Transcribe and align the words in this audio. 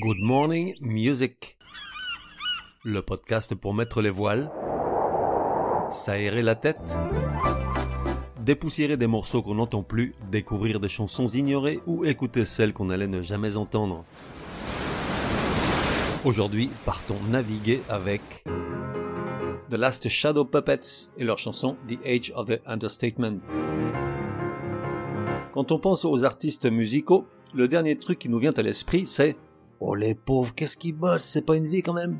Good 0.00 0.20
Morning 0.20 0.76
Music. 0.80 1.58
Le 2.84 3.02
podcast 3.02 3.56
pour 3.56 3.74
mettre 3.74 4.00
les 4.00 4.10
voiles, 4.10 4.48
s'aérer 5.90 6.42
la 6.42 6.54
tête, 6.54 6.78
dépoussiérer 8.40 8.96
des 8.96 9.08
morceaux 9.08 9.42
qu'on 9.42 9.56
n'entend 9.56 9.82
plus, 9.82 10.14
découvrir 10.30 10.78
des 10.78 10.88
chansons 10.88 11.26
ignorées 11.26 11.80
ou 11.86 12.04
écouter 12.04 12.44
celles 12.44 12.72
qu'on 12.72 12.90
allait 12.90 13.08
ne 13.08 13.22
jamais 13.22 13.56
entendre. 13.56 14.04
Aujourd'hui, 16.24 16.70
partons 16.84 17.18
naviguer 17.28 17.80
avec 17.88 18.22
The 19.68 19.74
Last 19.74 20.08
Shadow 20.08 20.44
Puppets 20.44 21.10
et 21.16 21.24
leur 21.24 21.38
chanson 21.38 21.76
The 21.88 21.98
Age 22.06 22.32
of 22.36 22.46
the 22.46 22.60
Understatement. 22.66 23.38
Quand 25.52 25.72
on 25.72 25.80
pense 25.80 26.04
aux 26.04 26.24
artistes 26.24 26.70
musicaux, 26.70 27.26
le 27.52 27.66
dernier 27.66 27.96
truc 27.96 28.20
qui 28.20 28.28
nous 28.28 28.38
vient 28.38 28.52
à 28.56 28.62
l'esprit, 28.62 29.04
c'est 29.04 29.36
Oh 29.80 29.94
les 29.94 30.14
pauvres, 30.14 30.54
qu'est-ce 30.54 30.76
qu'ils 30.76 30.96
bossent, 30.96 31.22
c'est 31.22 31.46
pas 31.46 31.56
une 31.56 31.68
vie 31.68 31.82
quand 31.82 31.92
même 31.92 32.18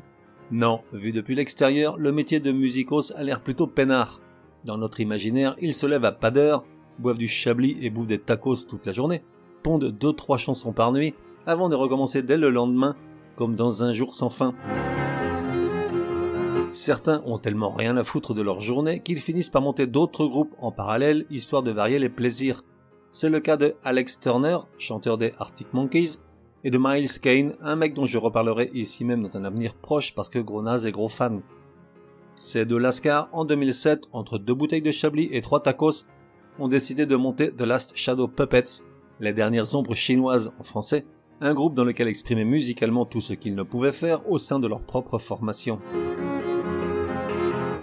Non, 0.49 0.81
vu 0.93 1.11
depuis 1.11 1.35
l'extérieur, 1.35 1.97
le 1.97 2.13
métier 2.13 2.39
de 2.39 2.53
musicos 2.53 3.11
a 3.15 3.23
l'air 3.23 3.41
plutôt 3.41 3.67
peinard. 3.67 4.21
Dans 4.63 4.77
notre 4.77 5.01
imaginaire, 5.01 5.55
ils 5.59 5.73
se 5.73 5.85
lèvent 5.85 6.05
à 6.05 6.13
pas 6.13 6.31
d'heure, 6.31 6.63
boivent 6.99 7.17
du 7.17 7.27
chablis 7.27 7.77
et 7.81 7.89
bouffent 7.89 8.07
des 8.07 8.19
tacos 8.19 8.63
toute 8.67 8.85
la 8.85 8.93
journée, 8.93 9.23
pondent 9.61 9.91
deux 9.91 10.13
trois 10.13 10.37
chansons 10.37 10.71
par 10.71 10.93
nuit, 10.93 11.15
avant 11.45 11.67
de 11.67 11.75
recommencer 11.75 12.23
dès 12.23 12.37
le 12.37 12.49
lendemain, 12.49 12.95
comme 13.35 13.55
dans 13.55 13.83
un 13.83 13.91
jour 13.91 14.13
sans 14.13 14.29
fin. 14.29 14.53
Certains 16.71 17.21
ont 17.25 17.39
tellement 17.39 17.71
rien 17.71 17.97
à 17.97 18.05
foutre 18.05 18.33
de 18.33 18.41
leur 18.41 18.61
journée 18.61 19.01
qu'ils 19.01 19.19
finissent 19.19 19.49
par 19.49 19.61
monter 19.61 19.85
d'autres 19.85 20.25
groupes 20.25 20.55
en 20.59 20.71
parallèle, 20.71 21.25
histoire 21.29 21.63
de 21.63 21.71
varier 21.71 21.99
les 21.99 22.09
plaisirs. 22.09 22.63
C'est 23.11 23.29
le 23.29 23.39
cas 23.41 23.57
de 23.57 23.73
Alex 23.83 24.19
Turner, 24.19 24.59
chanteur 24.77 25.17
des 25.17 25.33
Arctic 25.39 25.73
Monkeys, 25.73 26.19
et 26.63 26.71
de 26.71 26.77
Miles 26.77 27.19
Kane, 27.19 27.53
un 27.61 27.75
mec 27.75 27.93
dont 27.93 28.05
je 28.05 28.17
reparlerai 28.17 28.69
ici 28.73 29.05
même 29.05 29.23
dans 29.23 29.37
un 29.37 29.45
avenir 29.45 29.73
proche 29.75 30.13
parce 30.13 30.29
que 30.29 30.39
gros 30.39 30.65
est 30.67 30.91
gros 30.91 31.09
fan. 31.09 31.41
Ces 32.35 32.65
deux 32.65 32.77
lascars, 32.77 33.29
en 33.33 33.45
2007, 33.45 34.07
entre 34.13 34.37
deux 34.37 34.53
bouteilles 34.53 34.81
de 34.81 34.91
Chablis 34.91 35.29
et 35.31 35.41
trois 35.41 35.61
tacos, 35.61 36.05
ont 36.57 36.67
décidé 36.67 37.05
de 37.05 37.15
monter 37.15 37.51
The 37.51 37.61
Last 37.61 37.95
Shadow 37.95 38.27
Puppets, 38.27 38.83
les 39.19 39.33
dernières 39.33 39.75
ombres 39.75 39.95
chinoises 39.95 40.51
en 40.59 40.63
français, 40.63 41.05
un 41.41 41.53
groupe 41.53 41.73
dans 41.73 41.85
lequel 41.85 42.07
exprimer 42.07 42.45
musicalement 42.45 43.05
tout 43.05 43.21
ce 43.21 43.33
qu'ils 43.33 43.55
ne 43.55 43.63
pouvaient 43.63 43.93
faire 43.93 44.29
au 44.29 44.37
sein 44.37 44.59
de 44.59 44.67
leur 44.67 44.81
propre 44.81 45.17
formation. 45.17 45.79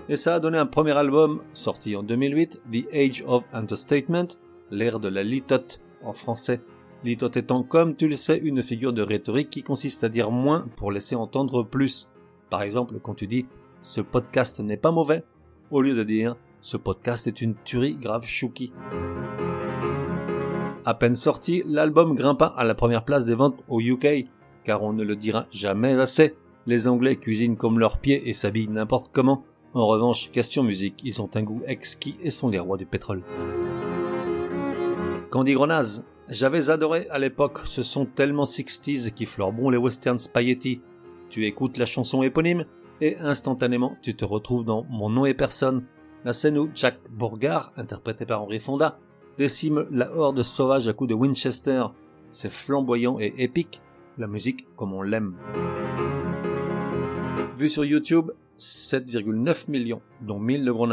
Et 0.09 0.17
ça 0.17 0.35
a 0.35 0.41
donné 0.41 0.59
un 0.59 0.67
premier 0.67 0.97
album, 0.97 1.43
sorti 1.53 1.97
en 1.97 2.03
2008, 2.03 2.61
The 2.73 2.95
Age 2.95 3.25
of 3.27 3.45
Understatement, 3.53 4.29
l'ère 4.71 5.01
de 5.01 5.09
la 5.09 5.23
litote 5.23 5.81
en 6.05 6.13
français, 6.13 6.61
Litote 7.07 7.37
étant, 7.37 7.63
comme 7.63 7.95
tu 7.95 8.09
le 8.09 8.17
sais, 8.17 8.37
une 8.37 8.65
figure 8.65 8.93
de 8.93 9.01
rhétorique 9.01 9.49
qui 9.49 9.63
consiste 9.63 10.03
à 10.03 10.09
dire 10.09 10.33
moins 10.33 10.67
pour 10.75 10.91
laisser 10.91 11.15
entendre 11.15 11.63
plus. 11.63 12.11
Par 12.51 12.63
exemple, 12.63 12.99
quand 13.01 13.15
tu 13.15 13.29
dis 13.29 13.47
ce 13.81 14.01
podcast 14.01 14.59
n'est 14.59 14.77
pas 14.77 14.91
mauvais, 14.91 15.23
au 15.71 15.83
lieu 15.83 15.95
de 15.95 16.03
dire 16.03 16.35
ce 16.61 16.77
podcast 16.77 17.29
est 17.29 17.41
une 17.41 17.55
tuerie 17.65 17.95
grave 17.95 18.27
chouki. 18.27 18.73
À 20.85 20.95
peine 20.95 21.15
sorti, 21.15 21.63
l'album 21.65 22.17
grimpa 22.17 22.47
à 22.47 22.65
la 22.65 22.75
première 22.75 23.05
place 23.05 23.25
des 23.25 23.37
ventes 23.37 23.63
au 23.69 23.81
UK, 23.81 24.27
car 24.65 24.83
on 24.83 24.93
ne 24.93 25.05
le 25.05 25.15
dira 25.15 25.47
jamais 25.53 25.93
assez, 25.93 26.35
les 26.67 26.89
Anglais 26.89 27.15
cuisinent 27.15 27.57
comme 27.57 27.79
leurs 27.79 27.99
pieds 27.99 28.29
et 28.29 28.33
s'habillent 28.33 28.67
n'importe 28.67 29.13
comment. 29.13 29.45
En 29.75 29.87
revanche, 29.87 30.33
question 30.33 30.65
musique, 30.65 31.03
ils 31.05 31.23
ont 31.23 31.31
un 31.37 31.43
goût 31.45 31.63
exquis 31.69 32.17
et 32.21 32.31
sont 32.31 32.49
les 32.49 32.59
rois 32.59 32.79
du 32.79 32.87
pétrole. 32.87 33.23
Candy 35.31 35.55
Grenaz, 35.55 36.05
j'avais 36.29 36.71
adoré 36.71 37.07
à 37.11 37.19
l'époque 37.19 37.61
ce 37.65 37.83
son 37.83 38.05
tellement 38.05 38.45
60s 38.45 39.11
qui 39.13 39.27
fleure 39.27 39.53
bon 39.53 39.71
les 39.71 39.79
westerns 39.79 40.19
spaghetti. 40.19 40.81
Tu 41.31 41.47
écoutes 41.47 41.79
la 41.79 41.87
chanson 41.87 42.23
éponyme 42.23 42.65
et 43.01 43.17
instantanément 43.19 43.97
tu 44.03 44.17
te 44.17 44.25
retrouves 44.25 44.65
dans 44.65 44.85
Mon 44.91 45.11
nom 45.11 45.27
et 45.27 45.35
personne, 45.35 45.85
la 46.25 46.33
scène 46.33 46.59
où 46.59 46.71
Jack 46.75 46.99
Bourgard, 47.11 47.71
interprété 47.77 48.27
par 48.27 48.43
Henri 48.43 48.61
Fonda, 48.61 48.99
décime 49.39 49.87
la 49.91 50.11
horde 50.13 50.43
sauvage 50.43 50.89
à 50.89 50.93
coups 50.93 51.11
de 51.11 51.15
Winchester. 51.15 51.85
C'est 52.31 52.53
flamboyant 52.53 53.19
et 53.21 53.35
épique, 53.39 53.81
la 54.19 54.27
musique 54.27 54.67
comme 54.77 54.93
on 54.93 55.03
l'aime. 55.03 55.37
Vu 57.59 57.69
sur 57.69 57.85
YouTube, 57.85 58.33
7,9 58.59 59.71
millions, 59.71 60.03
dont 60.21 60.39
1000 60.39 60.65
de 60.65 60.73
gros 60.73 60.89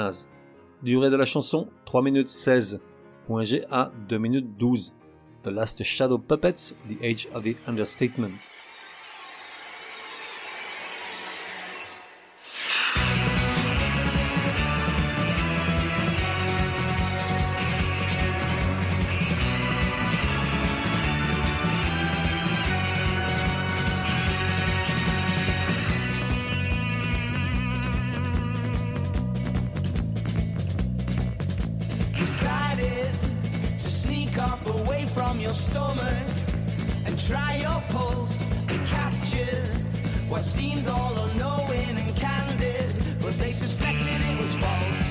Durée 0.84 1.10
de 1.10 1.16
la 1.16 1.26
chanson, 1.26 1.70
3 1.86 2.02
minutes 2.04 2.30
16. 2.30 2.82
Point 3.28 3.44
G 3.44 3.64
à 3.72 3.92
2 4.10 4.18
minutes 4.18 4.58
12. 4.58 4.94
The 5.44 5.52
Last 5.52 5.84
Shadow 5.84 6.18
Puppets, 6.18 6.74
The 6.88 6.98
Age 7.02 7.28
of 7.34 7.44
the 7.44 7.58
Understatement. 7.68 8.50
From 35.34 35.42
your 35.42 35.54
stomach 35.54 36.28
and 37.06 37.18
try 37.18 37.56
your 37.56 37.82
pulse 37.90 38.52
and 38.70 38.86
captured 38.86 39.74
what 40.30 40.44
seemed 40.44 40.88
all 40.88 41.18
unknowing 41.26 41.98
and 41.98 42.16
candid, 42.16 42.94
but 43.20 43.34
they 43.40 43.52
suspected 43.52 44.22
it 44.22 44.38
was 44.38 44.56
false. 44.58 45.03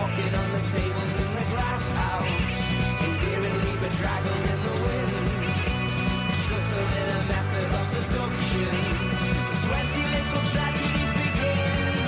Walking 0.00 0.34
on 0.34 0.48
the 0.56 0.62
tables 0.76 1.14
in 1.24 1.30
the 1.38 1.46
glass 1.52 1.86
house, 2.02 2.56
endearingly 3.04 3.74
bedraggled 3.84 4.44
in 4.52 4.60
the 4.68 4.76
wind. 4.84 5.12
Subtle 6.44 6.90
in 7.00 7.08
a 7.18 7.22
method 7.32 7.68
of 7.78 7.84
seduction. 7.94 8.74
Twenty 9.66 10.02
little 10.14 10.44
tragedies 10.52 11.12
begin. 11.20 11.98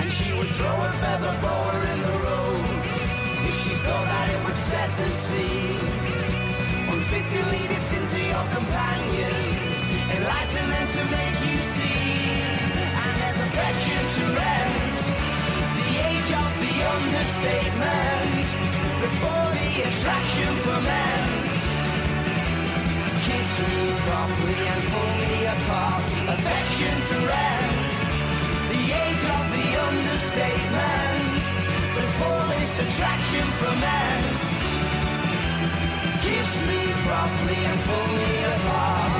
And 0.00 0.08
she 0.16 0.28
would 0.36 0.50
throw 0.56 0.76
a 0.88 0.90
feather 1.00 1.34
boa 1.42 1.79
set 4.70 4.90
the 5.02 5.10
scene. 5.10 5.82
Unfittingly 6.94 7.62
dipped 7.70 7.92
into 7.98 8.20
your 8.32 8.46
companions, 8.54 9.76
enlighten 10.14 10.66
them 10.74 10.86
to 10.96 11.02
make 11.10 11.36
you 11.46 11.56
see. 11.74 12.06
And 13.02 13.12
there's 13.18 13.40
affection 13.48 14.02
to 14.16 14.22
rent, 14.38 15.00
the 15.80 15.90
age 16.10 16.30
of 16.44 16.50
the 16.62 16.74
understatement, 16.94 18.46
before 19.02 19.48
the 19.58 19.70
attraction 19.90 20.52
ferments. 20.62 21.52
Kiss 23.26 23.50
me 23.66 23.80
properly 24.06 24.60
and 24.72 24.82
pull 24.92 25.12
me 25.22 25.34
apart, 25.56 26.06
affection 26.36 26.94
to 27.10 27.16
rent, 27.32 27.94
the 28.70 28.82
age 29.02 29.24
of 29.34 29.44
the 29.56 29.68
understatement, 29.90 31.42
before 31.98 32.42
this 32.54 32.72
attraction 32.86 33.46
ferments. 33.58 34.59
Kiss 36.22 36.66
me 36.68 36.92
properly 37.06 37.64
and 37.64 37.80
pull 37.80 38.08
me 38.18 38.44
apart. 38.44 39.19